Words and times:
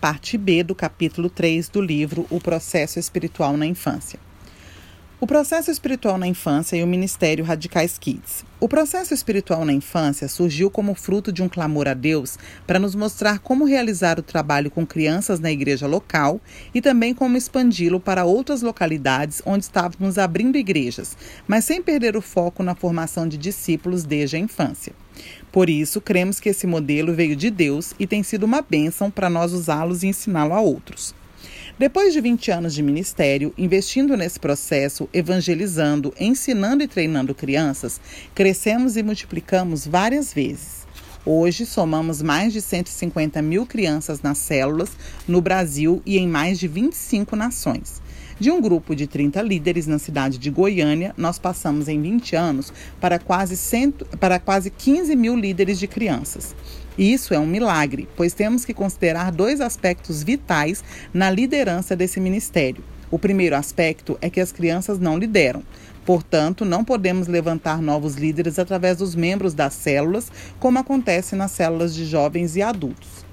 parte 0.00 0.38
B 0.38 0.62
do 0.62 0.74
capítulo 0.74 1.28
3 1.28 1.68
do 1.68 1.82
livro 1.82 2.26
O 2.30 2.40
Processo 2.40 2.98
Espiritual 2.98 3.54
na 3.58 3.66
Infância. 3.66 4.18
O 5.20 5.26
processo 5.26 5.70
espiritual 5.70 6.16
na 6.16 6.26
infância 6.26 6.76
e 6.76 6.82
o 6.82 6.86
Ministério 6.86 7.44
Radicais 7.44 7.98
Kids. 7.98 8.42
O 8.58 8.66
processo 8.66 9.12
espiritual 9.12 9.66
na 9.66 9.74
infância 9.74 10.26
surgiu 10.26 10.70
como 10.70 10.94
fruto 10.94 11.30
de 11.30 11.42
um 11.42 11.48
clamor 11.50 11.86
a 11.86 11.92
Deus 11.92 12.38
para 12.66 12.78
nos 12.78 12.94
mostrar 12.94 13.40
como 13.40 13.66
realizar 13.66 14.18
o 14.18 14.22
trabalho 14.22 14.70
com 14.70 14.86
crianças 14.86 15.38
na 15.38 15.52
igreja 15.52 15.86
local 15.86 16.40
e 16.74 16.80
também 16.80 17.12
como 17.12 17.36
expandi-lo 17.36 18.00
para 18.00 18.24
outras 18.24 18.62
localidades 18.62 19.42
onde 19.44 19.64
estávamos 19.64 20.16
abrindo 20.16 20.56
igrejas, 20.56 21.14
mas 21.46 21.66
sem 21.66 21.82
perder 21.82 22.16
o 22.16 22.22
foco 22.22 22.62
na 22.62 22.74
formação 22.74 23.28
de 23.28 23.36
discípulos 23.36 24.04
desde 24.04 24.36
a 24.36 24.38
infância. 24.38 24.94
Por 25.52 25.68
isso, 25.68 26.00
cremos 26.00 26.38
que 26.38 26.48
esse 26.48 26.66
modelo 26.66 27.14
veio 27.14 27.34
de 27.34 27.50
Deus 27.50 27.94
e 27.98 28.06
tem 28.06 28.22
sido 28.22 28.44
uma 28.44 28.62
bênção 28.62 29.10
para 29.10 29.30
nós 29.30 29.52
usá-los 29.52 30.02
e 30.02 30.08
ensiná-lo 30.08 30.54
a 30.54 30.60
outros. 30.60 31.14
Depois 31.78 32.12
de 32.12 32.20
20 32.20 32.50
anos 32.50 32.74
de 32.74 32.82
ministério, 32.82 33.54
investindo 33.56 34.16
nesse 34.16 34.38
processo, 34.38 35.08
evangelizando, 35.14 36.12
ensinando 36.20 36.82
e 36.82 36.88
treinando 36.88 37.34
crianças, 37.34 38.00
crescemos 38.34 38.96
e 38.96 39.02
multiplicamos 39.02 39.86
várias 39.86 40.32
vezes. 40.32 40.86
Hoje, 41.24 41.66
somamos 41.66 42.22
mais 42.22 42.52
de 42.52 42.60
150 42.60 43.42
mil 43.42 43.66
crianças 43.66 44.20
nas 44.20 44.38
células 44.38 44.90
no 45.26 45.40
Brasil 45.40 46.02
e 46.04 46.18
em 46.18 46.28
mais 46.28 46.58
de 46.58 46.68
25 46.68 47.34
nações. 47.34 48.00
De 48.40 48.50
um 48.50 48.58
grupo 48.58 48.96
de 48.96 49.06
30 49.06 49.42
líderes 49.42 49.86
na 49.86 49.98
cidade 49.98 50.38
de 50.38 50.48
Goiânia, 50.48 51.12
nós 51.14 51.38
passamos 51.38 51.88
em 51.88 52.00
20 52.00 52.34
anos 52.34 52.72
para 52.98 53.18
quase, 53.18 53.54
cento, 53.54 54.06
para 54.18 54.38
quase 54.38 54.70
15 54.70 55.14
mil 55.14 55.36
líderes 55.36 55.78
de 55.78 55.86
crianças. 55.86 56.56
Isso 56.96 57.34
é 57.34 57.38
um 57.38 57.46
milagre, 57.46 58.08
pois 58.16 58.32
temos 58.32 58.64
que 58.64 58.72
considerar 58.72 59.30
dois 59.30 59.60
aspectos 59.60 60.22
vitais 60.22 60.82
na 61.12 61.30
liderança 61.30 61.94
desse 61.94 62.18
ministério. 62.18 62.82
O 63.10 63.18
primeiro 63.18 63.56
aspecto 63.56 64.16
é 64.22 64.30
que 64.30 64.40
as 64.40 64.52
crianças 64.52 64.98
não 64.98 65.18
lideram. 65.18 65.62
Portanto, 66.06 66.64
não 66.64 66.82
podemos 66.82 67.26
levantar 67.26 67.82
novos 67.82 68.14
líderes 68.14 68.58
através 68.58 68.96
dos 68.96 69.14
membros 69.14 69.52
das 69.52 69.74
células, 69.74 70.32
como 70.58 70.78
acontece 70.78 71.36
nas 71.36 71.50
células 71.50 71.94
de 71.94 72.06
jovens 72.06 72.56
e 72.56 72.62
adultos. 72.62 73.29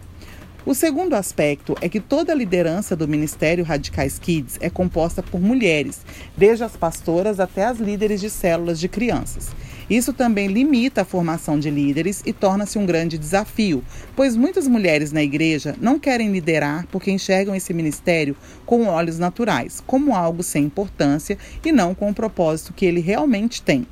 O 0.67 0.75
segundo 0.75 1.13
aspecto 1.13 1.77
é 1.79 1.87
que 1.87 2.01
toda 2.01 2.33
a 2.33 2.35
liderança 2.35 2.93
do 2.93 3.07
Ministério 3.07 3.63
Radicais 3.63 4.19
Kids 4.19 4.57
é 4.59 4.69
composta 4.69 5.23
por 5.23 5.39
mulheres, 5.39 6.01
desde 6.35 6.65
as 6.65 6.75
pastoras 6.75 7.39
até 7.39 7.63
as 7.63 7.77
líderes 7.77 8.19
de 8.19 8.29
células 8.29 8.77
de 8.77 8.89
crianças. 8.89 9.47
Isso 9.89 10.11
também 10.11 10.47
limita 10.47 11.03
a 11.03 11.05
formação 11.05 11.57
de 11.57 11.69
líderes 11.69 12.21
e 12.25 12.33
torna-se 12.33 12.77
um 12.77 12.85
grande 12.85 13.17
desafio, 13.17 13.81
pois 14.13 14.35
muitas 14.35 14.67
mulheres 14.67 15.13
na 15.13 15.23
igreja 15.23 15.73
não 15.79 15.97
querem 15.97 16.33
liderar 16.33 16.85
porque 16.91 17.11
enxergam 17.11 17.55
esse 17.55 17.73
ministério 17.73 18.35
com 18.65 18.87
olhos 18.87 19.17
naturais, 19.17 19.81
como 19.87 20.13
algo 20.13 20.43
sem 20.43 20.65
importância 20.65 21.37
e 21.63 21.71
não 21.71 21.95
com 21.95 22.09
o 22.09 22.13
propósito 22.13 22.73
que 22.73 22.85
ele 22.85 22.99
realmente 22.99 23.61
tem. 23.61 23.87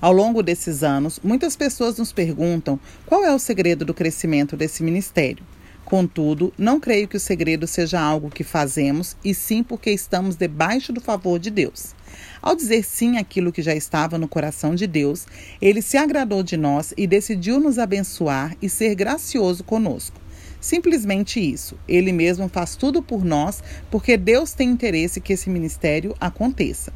Ao 0.00 0.12
longo 0.12 0.42
desses 0.42 0.82
anos, 0.82 1.20
muitas 1.22 1.54
pessoas 1.54 1.98
nos 1.98 2.10
perguntam 2.10 2.80
qual 3.04 3.22
é 3.22 3.34
o 3.34 3.38
segredo 3.38 3.84
do 3.84 3.92
crescimento 3.92 4.56
desse 4.56 4.82
ministério. 4.82 5.44
Contudo, 5.84 6.54
não 6.56 6.80
creio 6.80 7.06
que 7.06 7.18
o 7.18 7.20
segredo 7.20 7.66
seja 7.66 8.00
algo 8.00 8.30
que 8.30 8.42
fazemos, 8.42 9.14
e 9.22 9.34
sim 9.34 9.62
porque 9.62 9.90
estamos 9.90 10.36
debaixo 10.36 10.90
do 10.90 11.00
favor 11.00 11.38
de 11.38 11.50
Deus. 11.50 11.94
Ao 12.40 12.56
dizer 12.56 12.82
sim 12.82 13.18
àquilo 13.18 13.52
que 13.52 13.60
já 13.60 13.74
estava 13.74 14.16
no 14.16 14.26
coração 14.26 14.74
de 14.74 14.86
Deus, 14.86 15.26
ele 15.60 15.82
se 15.82 15.98
agradou 15.98 16.42
de 16.42 16.56
nós 16.56 16.94
e 16.96 17.06
decidiu 17.06 17.60
nos 17.60 17.78
abençoar 17.78 18.56
e 18.62 18.70
ser 18.70 18.94
gracioso 18.94 19.62
conosco. 19.64 20.18
Simplesmente 20.60 21.40
isso. 21.40 21.76
Ele 21.86 22.12
mesmo 22.12 22.48
faz 22.48 22.74
tudo 22.74 23.02
por 23.02 23.22
nós 23.24 23.62
porque 23.90 24.16
Deus 24.16 24.52
tem 24.54 24.70
interesse 24.70 25.20
que 25.20 25.34
esse 25.34 25.50
ministério 25.50 26.14
aconteça. 26.18 26.92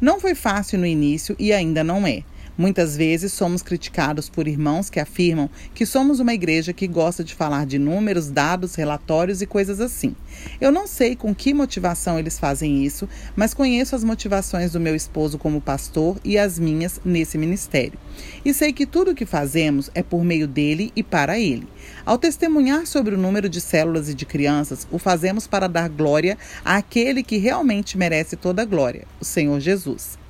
Não 0.00 0.20
foi 0.20 0.34
fácil 0.34 0.78
no 0.78 0.86
início 0.86 1.34
e 1.38 1.52
ainda 1.52 1.82
não 1.82 2.06
é. 2.06 2.24
Muitas 2.62 2.96
vezes 2.96 3.32
somos 3.32 3.60
criticados 3.60 4.28
por 4.28 4.46
irmãos 4.46 4.88
que 4.88 5.00
afirmam 5.00 5.50
que 5.74 5.84
somos 5.84 6.20
uma 6.20 6.32
igreja 6.32 6.72
que 6.72 6.86
gosta 6.86 7.24
de 7.24 7.34
falar 7.34 7.66
de 7.66 7.76
números, 7.76 8.30
dados, 8.30 8.76
relatórios 8.76 9.42
e 9.42 9.46
coisas 9.46 9.80
assim. 9.80 10.14
Eu 10.60 10.70
não 10.70 10.86
sei 10.86 11.16
com 11.16 11.34
que 11.34 11.52
motivação 11.52 12.20
eles 12.20 12.38
fazem 12.38 12.84
isso, 12.84 13.08
mas 13.34 13.52
conheço 13.52 13.96
as 13.96 14.04
motivações 14.04 14.70
do 14.70 14.78
meu 14.78 14.94
esposo 14.94 15.38
como 15.38 15.60
pastor 15.60 16.20
e 16.22 16.38
as 16.38 16.56
minhas 16.56 17.00
nesse 17.04 17.36
ministério. 17.36 17.98
E 18.44 18.54
sei 18.54 18.72
que 18.72 18.86
tudo 18.86 19.10
o 19.10 19.14
que 19.16 19.26
fazemos 19.26 19.90
é 19.92 20.00
por 20.00 20.22
meio 20.22 20.46
dele 20.46 20.92
e 20.94 21.02
para 21.02 21.40
ele. 21.40 21.66
Ao 22.06 22.16
testemunhar 22.16 22.86
sobre 22.86 23.16
o 23.16 23.18
número 23.18 23.48
de 23.48 23.60
células 23.60 24.08
e 24.08 24.14
de 24.14 24.24
crianças, 24.24 24.86
o 24.88 25.00
fazemos 25.00 25.48
para 25.48 25.66
dar 25.68 25.88
glória 25.88 26.38
àquele 26.64 27.24
que 27.24 27.38
realmente 27.38 27.98
merece 27.98 28.36
toda 28.36 28.62
a 28.62 28.64
glória, 28.64 29.04
o 29.20 29.24
Senhor 29.24 29.58
Jesus. 29.58 30.21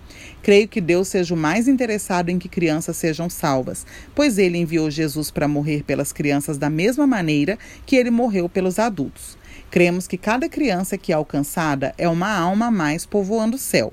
Creio 0.43 0.67
que 0.67 0.81
Deus 0.81 1.07
seja 1.09 1.35
o 1.35 1.37
mais 1.37 1.69
interessado 1.69 2.29
em 2.29 2.39
que 2.39 2.49
crianças 2.49 2.97
sejam 2.97 3.31
salvas, 3.31 3.87
pois 4.15 4.39
ele 4.39 4.59
enviou 4.59 4.91
Jesus 4.91 5.31
para 5.31 5.47
morrer 5.47 5.85
pelas 5.85 6.13
crianças 6.13 6.59
da 6.59 6.69
mesma 6.69 7.07
maneira 7.07 7.57
que 7.87 7.95
ele 7.95 8.11
morreu 8.11 8.49
pelos 8.49 8.79
adultos. 8.79 9.39
Cremos 9.71 10.07
que 10.07 10.19
cada 10.19 10.49
criança 10.49 10.99
que 10.99 11.13
é 11.13 11.15
alcançada 11.15 11.95
é 11.97 12.09
uma 12.09 12.31
alma 12.37 12.67
a 12.67 12.71
mais 12.71 13.07
povoando 13.07 13.57
o 13.57 13.59
céu. 13.59 13.93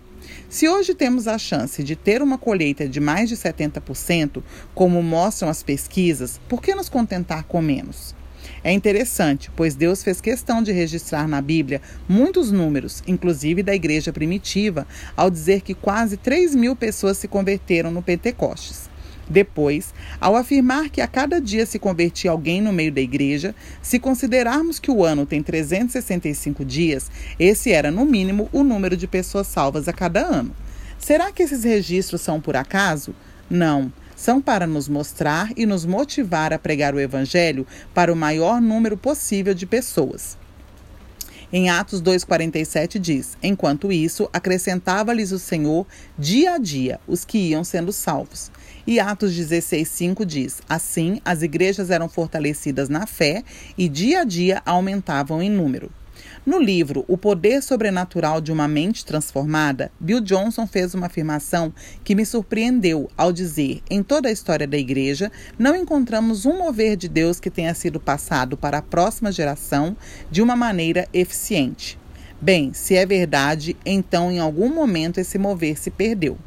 Se 0.49 0.67
hoje 0.67 0.93
temos 0.93 1.27
a 1.27 1.37
chance 1.37 1.83
de 1.83 1.95
ter 1.95 2.21
uma 2.21 2.37
colheita 2.37 2.89
de 2.89 2.99
mais 2.99 3.29
de 3.29 3.37
70%, 3.37 4.43
como 4.73 5.01
mostram 5.03 5.49
as 5.49 5.61
pesquisas, 5.61 6.39
por 6.49 6.61
que 6.61 6.73
nos 6.73 6.89
contentar 6.89 7.43
com 7.43 7.61
menos? 7.61 8.15
É 8.63 8.71
interessante, 8.71 9.49
pois 9.55 9.73
Deus 9.73 10.03
fez 10.03 10.19
questão 10.19 10.61
de 10.61 10.71
registrar 10.71 11.27
na 11.27 11.41
Bíblia 11.41 11.81
muitos 12.07 12.51
números, 12.51 13.01
inclusive 13.07 13.63
da 13.63 13.73
igreja 13.73 14.11
primitiva, 14.11 14.85
ao 15.15 15.29
dizer 15.29 15.61
que 15.61 15.73
quase 15.73 16.17
3 16.17 16.55
mil 16.55 16.75
pessoas 16.75 17.17
se 17.17 17.27
converteram 17.27 17.89
no 17.89 18.01
Pentecostes. 18.01 18.89
Depois, 19.29 19.93
ao 20.19 20.35
afirmar 20.35 20.89
que 20.89 21.01
a 21.01 21.07
cada 21.07 21.39
dia 21.39 21.65
se 21.65 21.77
convertia 21.77 22.31
alguém 22.31 22.61
no 22.61 22.73
meio 22.73 22.91
da 22.91 22.99
igreja, 22.99 23.53
se 23.81 23.99
considerarmos 23.99 24.79
que 24.79 24.89
o 24.89 25.05
ano 25.05 25.25
tem 25.25 25.43
365 25.43 26.65
dias, 26.65 27.11
esse 27.39 27.71
era, 27.71 27.91
no 27.91 28.05
mínimo, 28.05 28.49
o 28.51 28.63
número 28.63 28.97
de 28.97 29.07
pessoas 29.07 29.47
salvas 29.47 29.87
a 29.87 29.93
cada 29.93 30.21
ano. 30.21 30.53
Será 30.97 31.31
que 31.31 31.43
esses 31.43 31.63
registros 31.63 32.21
são 32.21 32.41
por 32.41 32.55
acaso? 32.55 33.13
Não 33.49 33.91
são 34.19 34.41
para 34.41 34.67
nos 34.67 34.89
mostrar 34.89 35.53
e 35.55 35.65
nos 35.65 35.85
motivar 35.85 36.51
a 36.51 36.59
pregar 36.59 36.93
o 36.93 36.99
Evangelho 36.99 37.65
para 37.93 38.11
o 38.11 38.15
maior 38.17 38.59
número 38.59 38.97
possível 38.97 39.53
de 39.53 39.65
pessoas. 39.65 40.37
Em 41.53 41.69
Atos 41.69 42.01
2,47 42.01 42.99
diz: 42.99 43.37
Enquanto 43.41 43.93
isso, 43.93 44.29
acrescentava-lhes 44.33 45.31
o 45.31 45.39
Senhor 45.39 45.87
dia 46.17 46.55
a 46.55 46.57
dia 46.57 46.99
os 47.07 47.23
que 47.23 47.37
iam 47.37 47.63
sendo 47.63 47.93
salvos. 47.93 48.51
E 48.85 48.99
Atos 48.99 49.31
16,5 49.31 50.25
diz: 50.25 50.61
Assim, 50.67 51.21
as 51.23 51.41
igrejas 51.41 51.89
eram 51.89 52.09
fortalecidas 52.09 52.89
na 52.89 53.07
fé 53.07 53.43
e 53.77 53.87
dia 53.87 54.21
a 54.21 54.23
dia 54.25 54.61
aumentavam 54.65 55.41
em 55.41 55.49
número. 55.49 55.89
No 56.45 56.59
livro 56.59 57.05
O 57.07 57.17
Poder 57.17 57.61
Sobrenatural 57.61 58.41
de 58.41 58.51
uma 58.51 58.67
Mente 58.67 59.05
Transformada, 59.05 59.91
Bill 59.99 60.21
Johnson 60.21 60.65
fez 60.65 60.93
uma 60.93 61.07
afirmação 61.07 61.73
que 62.03 62.15
me 62.15 62.25
surpreendeu 62.25 63.09
ao 63.17 63.31
dizer: 63.31 63.81
em 63.89 64.01
toda 64.01 64.29
a 64.29 64.31
história 64.31 64.65
da 64.65 64.77
igreja, 64.77 65.31
não 65.57 65.75
encontramos 65.75 66.45
um 66.45 66.57
mover 66.57 66.95
de 66.95 67.07
Deus 67.07 67.39
que 67.39 67.49
tenha 67.49 67.73
sido 67.73 67.99
passado 67.99 68.57
para 68.57 68.79
a 68.79 68.81
próxima 68.81 69.31
geração 69.31 69.95
de 70.31 70.41
uma 70.41 70.55
maneira 70.55 71.07
eficiente. 71.13 71.99
Bem, 72.41 72.73
se 72.73 72.95
é 72.95 73.05
verdade, 73.05 73.75
então 73.85 74.31
em 74.31 74.39
algum 74.39 74.73
momento 74.73 75.19
esse 75.19 75.37
mover 75.37 75.77
se 75.77 75.91
perdeu. 75.91 76.37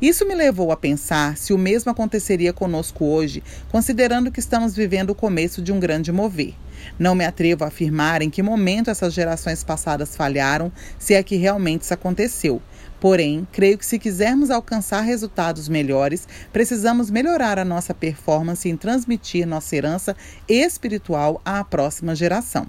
Isso 0.00 0.26
me 0.26 0.34
levou 0.34 0.72
a 0.72 0.76
pensar 0.76 1.36
se 1.36 1.52
o 1.52 1.58
mesmo 1.58 1.90
aconteceria 1.90 2.52
conosco 2.52 3.04
hoje, 3.04 3.42
considerando 3.70 4.32
que 4.32 4.40
estamos 4.40 4.74
vivendo 4.74 5.10
o 5.10 5.14
começo 5.14 5.62
de 5.62 5.72
um 5.72 5.78
grande 5.78 6.10
mover. 6.10 6.54
Não 6.98 7.14
me 7.14 7.24
atrevo 7.24 7.64
a 7.64 7.68
afirmar 7.68 8.22
em 8.22 8.30
que 8.30 8.42
momento 8.42 8.90
essas 8.90 9.12
gerações 9.12 9.64
passadas 9.64 10.16
falharam, 10.16 10.72
se 10.98 11.14
é 11.14 11.22
que 11.22 11.36
realmente 11.36 11.82
isso 11.82 11.94
aconteceu. 11.94 12.60
Porém, 13.00 13.46
creio 13.50 13.76
que 13.76 13.86
se 13.86 13.98
quisermos 13.98 14.50
alcançar 14.50 15.00
resultados 15.00 15.68
melhores, 15.68 16.28
precisamos 16.52 17.10
melhorar 17.10 17.58
a 17.58 17.64
nossa 17.64 17.92
performance 17.92 18.68
em 18.68 18.76
transmitir 18.76 19.46
nossa 19.46 19.74
herança 19.74 20.16
espiritual 20.48 21.40
à 21.44 21.64
próxima 21.64 22.14
geração. 22.14 22.66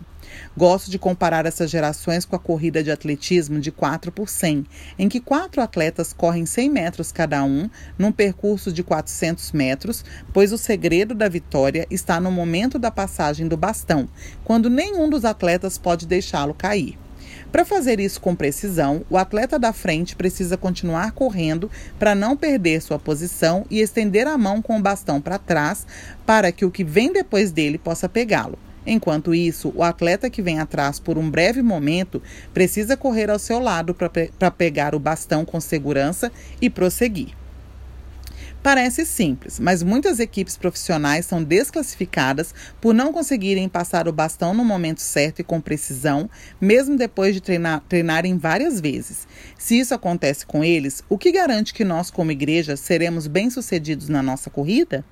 Gosto 0.55 0.91
de 0.91 0.99
comparar 0.99 1.45
essas 1.45 1.69
gerações 1.69 2.25
com 2.25 2.35
a 2.35 2.39
corrida 2.39 2.83
de 2.83 2.91
atletismo 2.91 3.59
de 3.59 3.71
4 3.71 4.11
por 4.11 4.29
100, 4.29 4.65
em 4.97 5.09
que 5.09 5.19
quatro 5.19 5.61
atletas 5.61 6.13
correm 6.13 6.45
100 6.45 6.69
metros 6.69 7.11
cada 7.11 7.43
um, 7.43 7.69
num 7.97 8.11
percurso 8.11 8.71
de 8.71 8.83
400 8.83 9.51
metros, 9.51 10.03
pois 10.31 10.51
o 10.51 10.57
segredo 10.57 11.15
da 11.15 11.29
vitória 11.29 11.87
está 11.89 12.19
no 12.19 12.31
momento 12.31 12.77
da 12.77 12.91
passagem 12.91 13.47
do 13.47 13.57
bastão, 13.57 14.07
quando 14.43 14.69
nenhum 14.69 15.09
dos 15.09 15.25
atletas 15.25 15.77
pode 15.77 16.05
deixá-lo 16.05 16.53
cair. 16.53 16.97
Para 17.51 17.65
fazer 17.65 17.99
isso 17.99 18.19
com 18.19 18.35
precisão, 18.35 19.05
o 19.11 19.15
atleta 19.15 19.59
da 19.59 19.71
frente 19.71 20.15
precisa 20.15 20.57
continuar 20.57 21.11
correndo 21.11 21.69
para 21.99 22.15
não 22.15 22.35
perder 22.35 22.81
sua 22.81 22.97
posição 22.97 23.63
e 23.69 23.79
estender 23.79 24.25
a 24.25 24.37
mão 24.37 24.59
com 24.59 24.75
o 24.75 24.81
bastão 24.81 25.21
para 25.21 25.37
trás 25.37 25.85
para 26.25 26.51
que 26.51 26.65
o 26.65 26.71
que 26.71 26.83
vem 26.83 27.13
depois 27.13 27.51
dele 27.51 27.77
possa 27.77 28.09
pegá-lo. 28.09 28.57
Enquanto 28.85 29.33
isso, 29.33 29.71
o 29.75 29.83
atleta 29.83 30.29
que 30.29 30.41
vem 30.41 30.59
atrás 30.59 30.99
por 30.99 31.17
um 31.17 31.29
breve 31.29 31.61
momento 31.61 32.21
precisa 32.53 32.97
correr 32.97 33.29
ao 33.29 33.39
seu 33.39 33.59
lado 33.59 33.93
para 33.93 34.09
pe 34.09 34.31
pegar 34.57 34.93
o 34.93 34.99
bastão 34.99 35.45
com 35.45 35.59
segurança 35.59 36.31
e 36.61 36.69
prosseguir. 36.69 37.35
Parece 38.63 39.05
simples, 39.05 39.59
mas 39.59 39.83
muitas 39.83 40.21
equipes 40.21 40.55
profissionais 40.55 41.25
são 41.25 41.43
desclassificadas 41.43 42.55
por 42.79 42.93
não 42.93 43.11
conseguirem 43.11 43.67
passar 43.67 44.07
o 44.07 44.13
bastão 44.13 44.53
no 44.53 44.63
momento 44.63 45.01
certo 45.01 45.39
e 45.39 45.43
com 45.43 45.59
precisão, 45.59 46.29
mesmo 46.61 46.95
depois 46.95 47.33
de 47.33 47.41
treinar, 47.41 47.83
treinarem 47.89 48.37
várias 48.37 48.79
vezes. 48.79 49.27
Se 49.57 49.77
isso 49.77 49.93
acontece 49.93 50.45
com 50.45 50.63
eles, 50.63 51.03
o 51.09 51.17
que 51.17 51.33
garante 51.33 51.73
que 51.73 51.83
nós, 51.83 52.09
como 52.09 52.31
igreja, 52.31 52.77
seremos 52.77 53.27
bem-sucedidos 53.27 54.07
na 54.07 54.23
nossa 54.23 54.49
corrida? 54.49 55.03